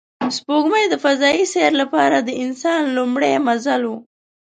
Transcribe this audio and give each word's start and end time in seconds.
سپوږمۍ 0.37 0.85
د 0.89 0.95
فضایي 1.03 1.43
سیر 1.53 1.71
لپاره 1.81 2.17
د 2.21 2.29
انسان 2.43 2.81
لومړی 2.97 3.33
منزل 3.45 3.81
و 3.87 3.91